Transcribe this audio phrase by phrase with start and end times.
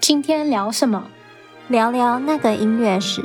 [0.00, 1.10] 今天聊什么？
[1.68, 3.22] 聊聊那个音乐史。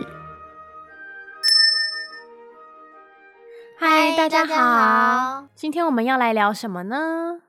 [3.78, 5.48] 嗨，大家好。
[5.56, 7.42] 今天我们要来聊什么呢？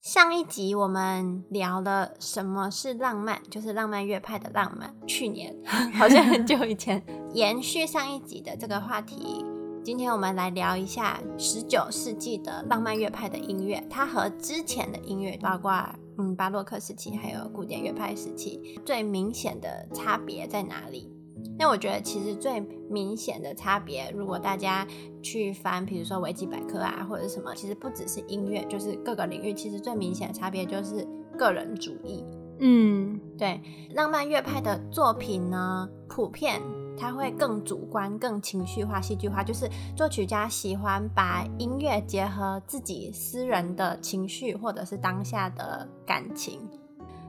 [0.00, 4.94] 上一集我们聊了什么是浪漫，就是浪漫乐派的浪漫。
[5.06, 5.54] 去年
[5.98, 7.04] 好像很久以前，
[7.34, 9.44] 延续上一集的这个话题。
[9.82, 15.84] 今天我们来聊一下十九世纪的浪漫乐派的音乐，它和之前的音乐，包括
[16.18, 21.12] 嗯巴洛克时期还有古典乐派时期，最明显的差别在哪里？
[21.58, 24.86] 那我觉得其实最明显的差别，如果大家
[25.22, 31.06] 去翻，比如说维基百科啊或者什么，其实不只是音乐，就是各个领域，其实最明显的差别就是
[31.38, 32.24] 个人主义。
[32.58, 33.60] 嗯，对，
[33.94, 36.60] 浪漫乐派的作品呢，普遍。
[36.98, 46.60] 它会更主观、更情绪化、戏剧化，就是作曲家喜欢把音乐结合自己私人的情绪或者是当下的感情。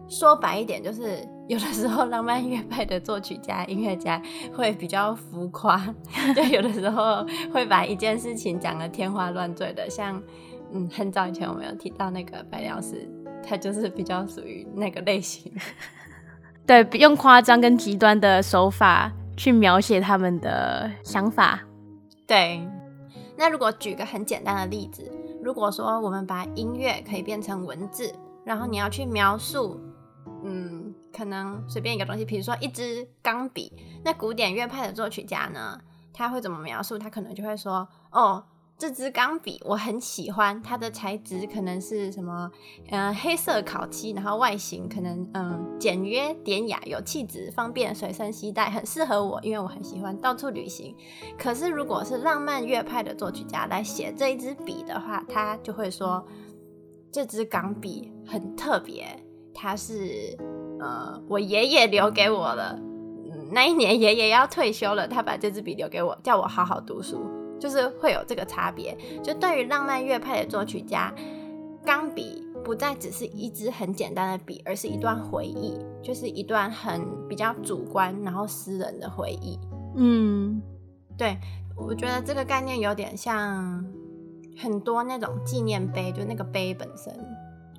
[0.09, 4.21] 说白一点，就是有的时候浪漫乐派的作曲家、音乐家
[4.55, 5.77] 会比较浮夸，
[6.33, 9.89] 就有的时候会把一件事情讲得天花乱坠的。
[9.89, 10.23] 像
[10.71, 13.05] 嗯，很早以前我们有提到那个白辽士，
[13.45, 15.51] 他就是比较属于那个类型，
[16.65, 19.11] 对，用夸张跟极端的手法。
[19.37, 21.61] 去描写他们的想法，
[22.25, 22.67] 对。
[23.37, 25.09] 那如果举个很简单的例子，
[25.43, 28.11] 如果说我们把音乐可以变成文字，
[28.43, 29.79] 然后你要去描述，
[30.43, 33.71] 嗯，可能随便一个东西，比如说一支钢笔，
[34.03, 35.79] 那古典乐派的作曲家呢，
[36.11, 36.97] 他会怎么描述？
[36.97, 38.43] 他可能就会说，哦。
[38.77, 42.51] 这支钢笔我很喜欢，它的材质可能是什么？
[42.91, 50.95] 嗯、黑色烤漆，然后外形可能嗯简约典雅，有气质，方便随身携带，很适合我，因为我很喜欢到处旅行。
[51.39, 56.23] 可是如果是浪漫乐派的作曲家来写这一支笔的话，他就会说，
[57.11, 59.07] 这支钢笔很特别，
[59.55, 60.37] 它是
[60.79, 62.79] 呃我爷爷留给我的。
[63.49, 67.25] 那一年爷爷要退休了，他把这支笔留给我，叫我好好读书。
[67.59, 71.13] 就是会有这个差别，就对于浪漫乐派的作曲家，
[71.83, 79.57] 钢笔不再只是一支很简单的笔，而是一段回忆，就是一段很比较主观然后私人的回忆。
[79.95, 80.61] 嗯，
[81.17, 81.37] 对，
[81.75, 83.83] 我觉得这个概念有点像
[84.57, 87.13] 很多那种纪念碑，就那个碑本身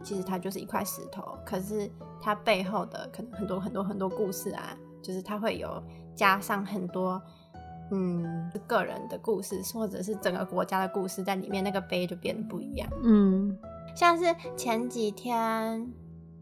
[0.03, 1.89] 其实它就是一块石头，可是
[2.21, 5.83] 它背后的可能很多很多很多故事啊，就是它会有
[6.17, 7.23] 加上很多。
[7.91, 12.89] 嗯，个人的故事或者是整个国家的故事在里面，那个碑就变得不一样。
[13.03, 13.57] 嗯，
[13.95, 14.25] 像是
[14.57, 15.93] 前几天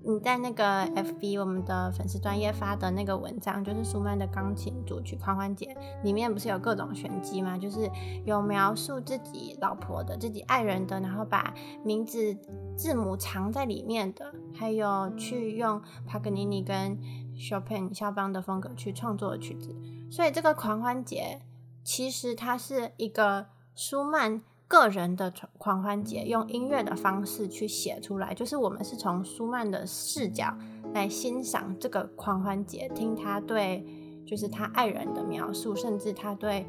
[0.02, 7.58] 你在那个 FB 我们的粉丝专业发的那个文章，就是舒曼的钢琴组曲狂欢节里面不是有各种玄机吗？
[7.58, 7.90] 就是
[8.24, 11.52] 有描述自己老婆的、自己爱人的，然后把
[11.82, 12.36] 名字
[12.76, 16.96] 字母藏在里面的，还有去用帕格尼尼跟
[17.36, 19.74] Chopin 肖邦的风格去创作的曲子。
[20.10, 21.42] 所以这个狂欢节
[21.84, 30.56] 其实它是一个舒曼个人的狂欢节，用音乐的方式去写出来，就是我们是从舒曼的视角
[30.92, 33.86] 来欣赏这个狂欢节，听他对
[34.26, 36.66] 就是他爱人的描述，甚至他对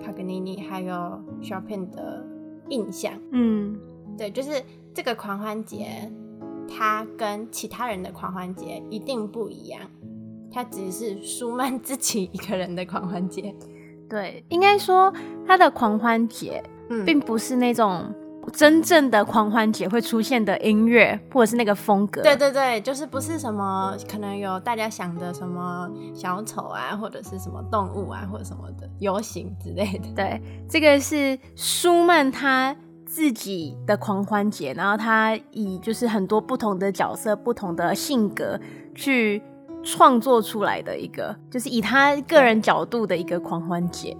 [0.00, 0.94] 帕格尼尼还有
[1.42, 2.24] Chopin 的
[2.68, 3.12] 印象。
[3.32, 3.76] 嗯，
[4.16, 4.62] 对，就是
[4.94, 6.08] 这个狂欢节，
[6.68, 9.80] 他跟其他人的狂欢节一定不一样。
[10.52, 13.54] 他只是舒曼自己一个人的狂欢节，
[14.08, 15.12] 对，应该说
[15.46, 18.12] 他的狂欢节，嗯，并不是那种
[18.52, 22.22] 真正的狂欢节会出现的音乐或者是那个风格。
[22.22, 30.08] 对对对，就是不是什么可能有大家想的什么小丑啊，或者是什么动物啊，或者什么的游行之类的。
[30.16, 32.74] 对，这个是舒曼他
[33.06, 38.58] 自己的狂欢节，然后他以就是很多不同的角色、不同的性格
[38.96, 39.40] 去。
[39.82, 44.16] 创作出来的一个，就是以他个人角度的一个狂欢节，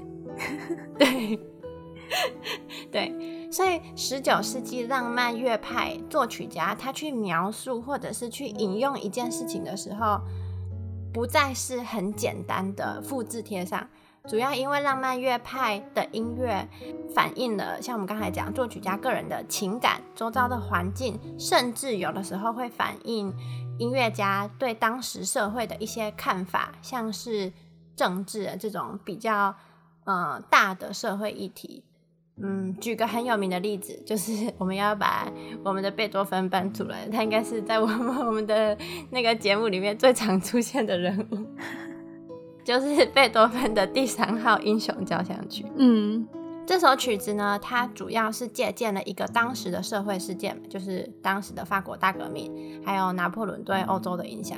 [0.98, 1.38] 对，
[2.90, 10.20] 对，所以十九世纪浪漫乐派作曲家他去描述或者是去引用一件事情的时候，
[11.12, 13.86] 不再是很简单的复制贴上，
[14.26, 16.66] 主要因为浪漫乐派的音乐
[17.14, 23.32] 反映了像我们刚才讲作曲家个人的情感、周遭的环境，甚至有的时候会反映。
[23.80, 27.50] 音乐家对当时社会的一些看法，像是
[27.96, 29.54] 政治的这种比较
[30.04, 31.82] 呃大的社会议题，
[32.36, 35.32] 嗯，举个很有名的例子，就是我们要把
[35.64, 38.76] 我们的贝多芬搬出来，他应该是在我们 我们的
[39.10, 41.46] 那个节目里面最常出现的人物，
[42.62, 46.28] 就是贝多芬的第三号英雄交响曲，嗯。
[46.70, 54.56] 这首曲子呢，它主要是借鉴了一个当时的社会事件，就是当时的法国大革命，还有拿破仑对欧洲的影响。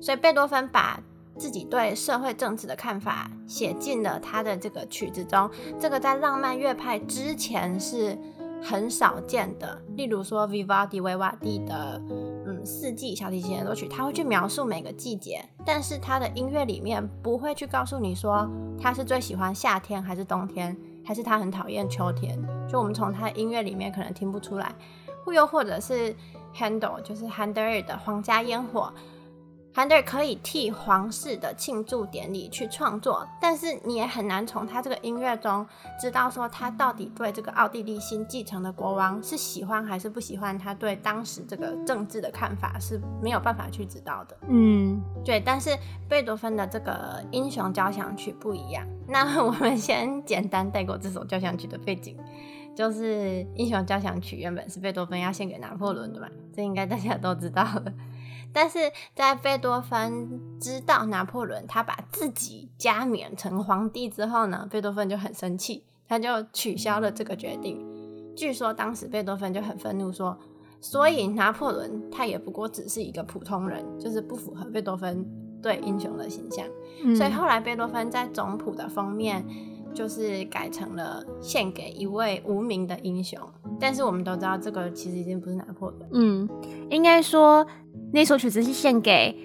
[0.00, 1.00] 所以贝多芬把
[1.36, 8.16] 自己对社会政治的看法写进了他的这个曲子中，这个在浪漫乐派之前是
[8.62, 9.76] 很少见的。
[9.96, 12.00] 例如说，Vivaldi 维瓦蒂的
[12.46, 18.48] 嗯四季小提琴协奏曲，他会去描述每个季节，但是他的音乐里面不会去告诉你说
[18.80, 20.76] 他是最喜欢夏天还是冬天，
[21.10, 22.38] 还是他很讨厌秋天。
[22.68, 24.72] 就我们从他的音乐里面可能听不出来，
[25.26, 26.14] 又或者是
[26.56, 28.92] Handle 就是韩德尔的皇家烟火。
[29.72, 35.64] 韩德尔可以替皇室的庆祝典礼去创作，但是你也很难从他这个音乐中
[35.98, 40.58] 知道说他到底对这个奥地利新继承的国王是喜欢还是不喜欢。
[40.58, 44.36] 他对当时这个政治的看法是没有办法去知道的。
[44.48, 45.38] 嗯，对。
[45.40, 45.70] 但是
[46.08, 48.84] 贝多芬的这个英雄交响曲不一样。
[49.06, 52.16] 那我们先简单带过这首交响曲的背景，
[52.74, 57.92] 就是英雄交响曲原本是贝多芬要献给拿破仑的嘛，这应该大家都知道了。
[58.52, 58.78] 但是
[59.14, 67.86] 在贝多芬知道拿破仑他把自己加冕成皇帝之后呢，贝多芬就很生气，他就取消了这个决定。
[68.36, 70.36] 据说当时贝多芬就很愤怒说，
[70.80, 75.24] 所以拿破仑他也不过只是一个普通人，就是不符合贝多芬
[75.62, 76.66] 对英雄的形象。
[77.04, 79.44] 嗯、所以后来贝多芬在总谱的封面
[79.94, 83.38] 就是改成了献给一位无名的英雄。
[83.78, 86.08] 但是我们都知道，这个其实已经不是拿破仑。
[86.12, 86.48] 嗯，
[86.90, 87.66] 应该说。
[88.12, 89.36] 那首曲子是献给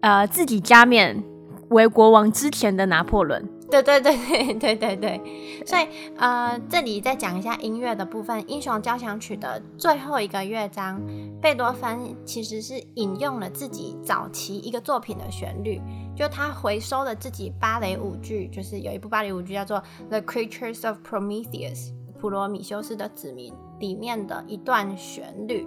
[0.00, 1.22] 呃自己加冕
[1.68, 3.48] 为国王之前的拿破仑。
[3.70, 5.20] 对对对对对对对。
[5.64, 5.86] 所以
[6.18, 11.00] 呃，这里再讲一下音乐的部分，《英雄交响曲》的最后一个乐章，
[11.40, 15.80] 贝多芬其实是引用了自己早期一个作品的旋律，
[16.14, 19.78] 就他回收了自己芭蕾舞剧，就是有一部芭蕾舞剧叫做
[20.10, 21.88] 《The Creatures of Prometheus》
[22.20, 25.66] 普罗米修斯的子民里面的一段旋律。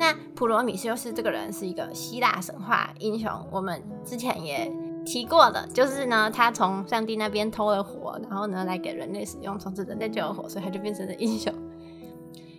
[0.00, 4.72] 那普罗米修斯这个人是一个希腊神话英雄，我们之前也
[5.04, 11.52] 提过的，就是呢，他从上帝那边偷了火，然后呢来给人类使用，从此人类就有火，所以他就变成了英雄。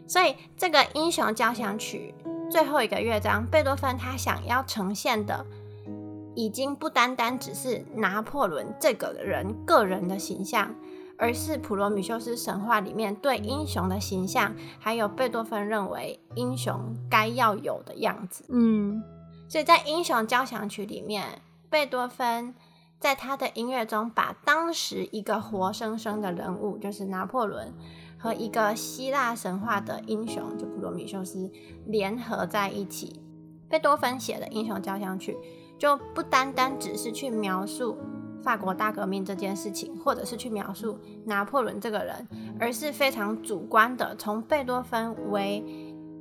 [0.08, 2.14] 所以这个英雄交响曲
[2.52, 5.44] 最后一个乐章，贝多芬他想要呈现的，
[6.36, 10.76] 已经不单单只是拿破仑这个人个人的形象。
[11.22, 18.44] 而是普罗米修斯神话里面对英雄的形象，还有贝多芬认为英雄该要有的样子。
[18.50, 19.04] 嗯，
[19.48, 22.56] 所以在英雄交响曲里面，贝多芬
[23.00, 27.72] 在他的音乐中把当时一个活生生的人物，就是拿破仑，
[28.18, 31.52] 和一个希腊神话的英雄，就普罗米修斯
[31.86, 33.22] 联合在一起。
[33.70, 35.38] 贝多芬写的英雄交响曲
[35.78, 37.96] 就不单单只是去描述。
[38.42, 42.28] 法国大革命这件事情，或者是去描述拿破仑这个人，
[42.60, 45.64] 而是非常主观的，从贝多芬为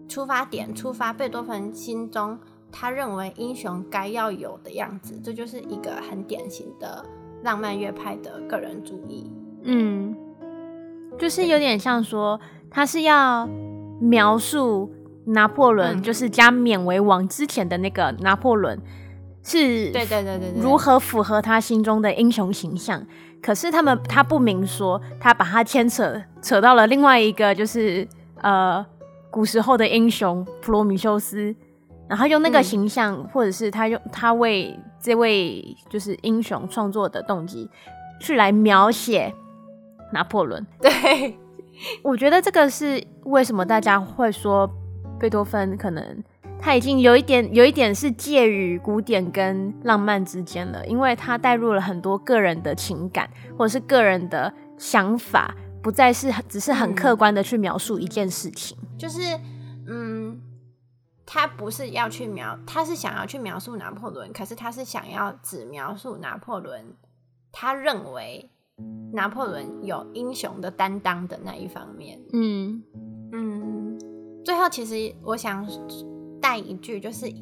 [0.08, 2.38] 出发点出发，贝多芬心中
[2.70, 7.05] 他认为英雄该要有的样子，这就是一个很典型的
[7.43, 9.31] 浪漫乐派的个人主义。
[9.62, 10.14] 嗯，
[11.19, 12.38] 就是有点像说，
[12.70, 13.49] 他是要
[14.00, 14.93] 描述
[15.26, 18.78] 拿破仑，嗯、就是加冕为王之前的那个拿破仑。
[19.42, 23.04] 是，对对对对，如何符合他心中的英雄形象？
[23.43, 28.06] 可是他们他不明说，他把他牵扯扯到了另外一个，就是
[28.43, 28.84] 呃
[29.31, 31.55] 古时候的英雄普罗米修斯，
[32.06, 37.70] 然后用那个形象，嗯、或者是他用他为这位就是英雄创作的动机，
[38.20, 39.32] 去来描写
[40.12, 40.67] 拿破仑。
[40.79, 41.38] 对，
[42.03, 44.70] 我觉得这个是为什么大家会说
[45.19, 46.22] 贝多芬可能。
[46.62, 58.76] 他已经有一点，有一点是介于古典跟浪漫之间了，因为他带入了很多个人的情感或者是个人的想法，不再是只是很客观的去描述一件事情。
[58.82, 59.20] 嗯，就是，
[59.88, 60.40] 嗯，
[61.24, 66.84] 他不是要去描，他是想要去描述拿破仑，可是他是想要只描述拿破仑，
[67.50, 68.50] 他认为
[69.14, 72.20] 拿破仑有英雄的担当的那一方面。
[72.34, 72.82] 嗯
[73.32, 73.98] 嗯，
[74.44, 75.67] 最后其实我想。
[76.41, 77.32] 带一句就是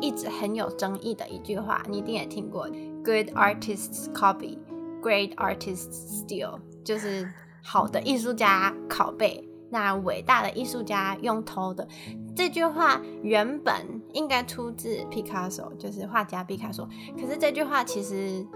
[0.00, 2.68] 一直很有争议的一句话，你一定也听过
[3.04, 4.58] ：“Good artists copy,
[5.02, 7.30] great artists steal。”就是
[7.62, 11.86] 好的艺术家拷贝，那伟大的艺术家用偷的。
[12.34, 13.74] 这句话原本
[14.14, 16.88] 应该出自毕卡索，就是画家毕卡索。
[17.20, 18.46] 可是这句话其实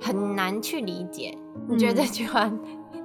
[0.00, 1.38] 很难去理解。
[1.68, 2.50] 你觉得这句话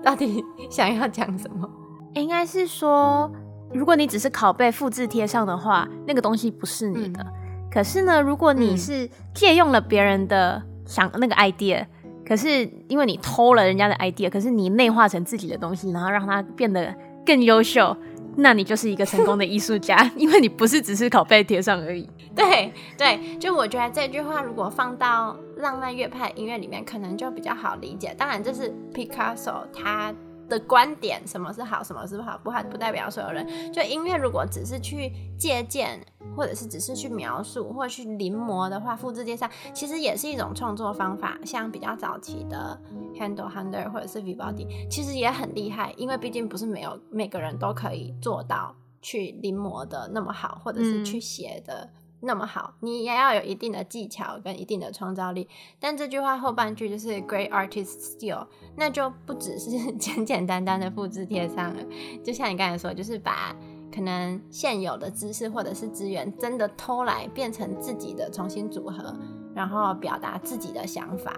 [0.04, 1.70] 到底想要讲什么？
[2.16, 3.32] 应该是说。
[3.76, 7.22] 如果你只是拷贝、复制贴上的话，那个东西不是你的。
[7.22, 11.86] 嗯、可是呢，如果你是借用了别人的想那个 idea，
[12.26, 17.96] 可是因为你偷了人家的 idea，可是你内化成自己的东西，然后让它变得更优秀，
[18.38, 22.10] 那你就是一个成功的艺术家， 因为你不是只是拷贝贴上而已。
[22.34, 28.16] 对对，就我觉得这句话如果放到浪漫乐派音乐里面，可能就比较好理解。
[28.18, 30.14] 当然，这是 Picasso 他
[30.50, 33.74] 的观点，什么是好，什么是不好，不好不代表所有人。
[33.74, 36.00] 就音乐如果只是去借鉴，
[36.36, 41.38] 或者是只是去描述，或者去临摹的话，复制贴上，其实也是一种创作方法。
[41.46, 42.80] 像比较早期的
[43.16, 51.90] Handel Hunter 或者是 Vivaldi，其实也很厉害，因为毕竟不是没有每个人都可以做到去临摹的那么好，或者是去写的。
[52.26, 55.48] 那么好，你也要有一定的技巧跟一定的创造力。
[55.80, 61.84] 但这句话后半句就是 “Great artists steal”，那就不只是 简简单单的复制贴上了。
[62.24, 63.56] 就像你刚才说，就是把
[63.94, 69.16] 可能现有的知识或者是资源真的偷来，变成自己的重新组合，
[69.54, 71.32] 然后表达自己的想法。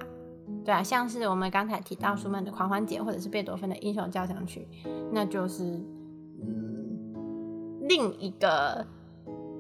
[0.64, 4.66] 对啊，像是我们刚才提到舒曼的狂欢节，或者是贝多芬的英雄交响曲，
[5.12, 5.64] 那就是
[6.42, 8.88] 嗯另一个。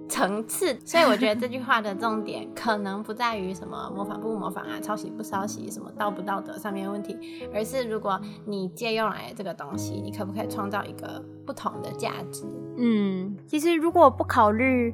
[0.09, 7.17] 层次，所以我觉得这句话的重点可能不在于什么模仿不模仿啊，抄袭不抄袭，什么道不道德上面的问题，
[7.53, 12.45] 而是如果你借用来这个东西，你可不可以创造一个不同的价值？
[12.77, 14.93] 嗯，其实如果不考虑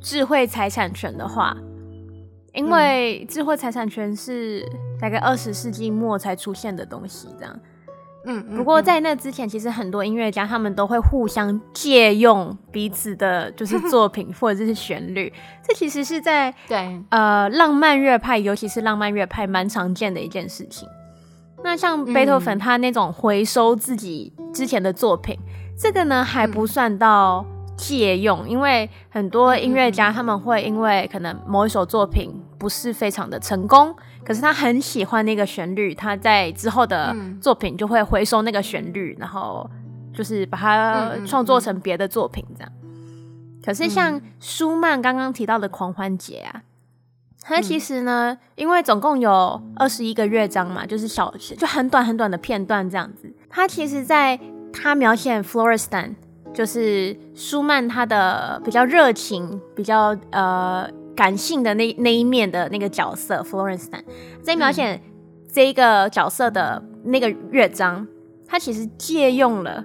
[0.00, 1.56] 智慧财产权的话，
[2.54, 4.64] 因为智慧财产权是
[4.98, 7.60] 大概二十世纪末才出现的东西，这样。
[8.28, 15.32] 嗯，不过在那之前，其实很多音乐家他们都会互相借用彼此的，就是 作品或者是旋律。
[15.66, 20.88] 这其实是在对呃浪漫乐派，尤其是浪漫乐派蛮常见的一件事情。
[21.62, 27.44] 那像贝多芬他那种回收自己之前的作品，嗯、这个呢还不算到
[27.76, 33.94] 借用，因为很多音乐家他们会因为可能某一首作品不是非常的成功。
[34.26, 39.70] 可是他很喜欢那个旋律，他在之后的作品就会回收那个旋律，嗯、然后
[40.12, 42.72] 就是把它创作成别的作品这样。
[43.64, 46.62] 可是像舒曼刚刚提到的《狂欢节》啊，
[47.40, 53.32] 它其实呢，因为总共有二十一个乐章嘛，就是小就很短很短的片段这样子。
[53.48, 54.36] 他其实在
[54.72, 56.16] 他描写 Florestan，
[56.52, 60.90] 就是舒曼他的比较热情，比较呃。
[61.16, 64.02] 感性的那那一面的那个角色，Florestan，
[64.42, 65.00] 在描写
[65.50, 68.06] 这一个角色的那个乐章，
[68.46, 69.82] 他其实借用了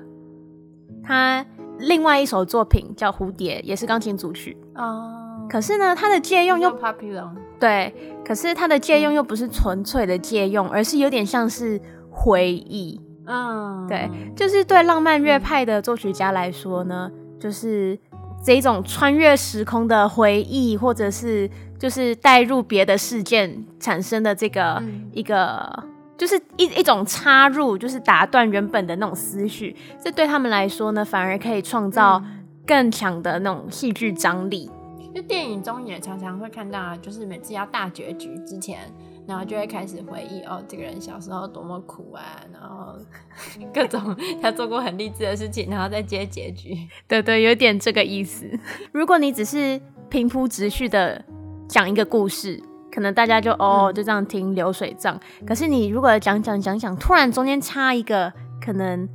[1.01, 1.45] 他
[1.79, 5.47] 另外一首作品叫《蝴蝶》，也是钢琴组曲哦。
[5.49, 12.99] 可是呢，他的借用又 popular，对，可是他的借用又不是纯粹的借用，而是有点像是回忆。
[13.25, 17.09] 嗯，对，就是对浪漫乐派的作曲家来说呢，
[17.39, 17.97] 就是。
[18.43, 25.83] 这一种穿越时空的回忆，或者是就是带入别的事件产生的这个、嗯、一个，
[26.17, 29.75] 就是一一种插入，就是打断原本的那种思绪。
[30.03, 32.21] 这对他们来说呢，反而可以创造
[32.65, 34.69] 更强的那种戏剧张力。
[35.13, 38.79] 就电影中也常常会看到，就是每次要大结局之前。
[39.27, 42.95] 然后就会开始回忆哦，这个人小时候多么苦啊，然后
[43.73, 46.75] 各种他做过很励志的事情，然后再接结局。
[47.07, 48.49] 对对，有点这个意思。
[48.91, 51.23] 如果你只是平铺直叙的
[51.69, 52.61] 讲一个故事，
[52.91, 55.17] 可能大家就哦就这样听流水账。
[55.45, 59.07] 可是你如果讲讲讲讲，突然中间插一个可能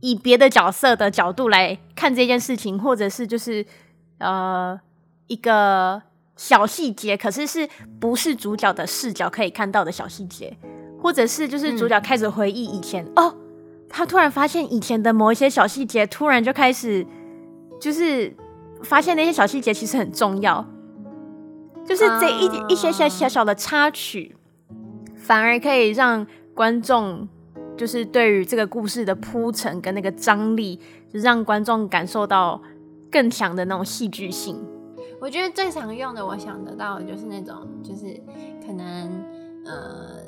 [0.00, 3.66] 以别的角色的角度来看这件事情，或者是就是
[4.18, 4.78] 呃
[5.26, 6.02] 一个。
[6.36, 10.54] 小细节，可是是不是主角的视角可以看到的小细节，
[11.02, 13.36] 或者是就是主角开始回忆以前、嗯、哦，
[13.88, 17.06] 他突然发现以前的某一些小细节，突然就开始
[17.80, 18.34] 就是
[18.82, 20.64] 发现那些小细节其实很重要，
[21.86, 24.36] 就是这一、uh、一些些小小的插曲，
[25.14, 27.26] 反而可以让观众
[27.78, 30.78] 就是对于这个故事的铺陈跟那个张力，
[31.10, 32.60] 就让观众感受到
[33.10, 34.62] 更强的那种戏剧性。
[35.20, 38.20] 我觉得最常用的，我想得到的就是那种，就是
[38.64, 39.24] 可能
[39.64, 40.20] 呃，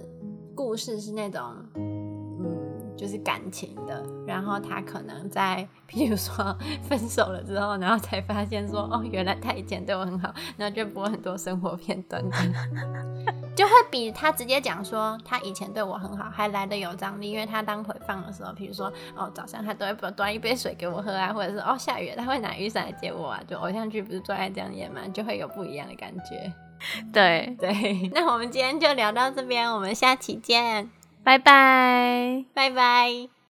[0.55, 1.43] 故事是那种，
[1.75, 12.25] 嗯，就是感情的，然后他可能在，譬如说分手了之后，然后才发现说，哦，原来他以前对我很好，然后就播很多生活片段，
[13.59, 18.87] 就会比他直接讲说他以前对我很好还来得有张力，因为他当回放的时候，比如说，
[19.17, 26.53] 哦，早上他都会端一杯水给我喝啊，或者是哦下雨他会拿雨伞来接我啊，就偶像剧不是最爱这样演嘛，就会有不一样的感觉。
[27.13, 30.89] 对 对， 那我们今天就聊到这边，我们下期见，
[31.25, 33.38] 拜拜，拜拜。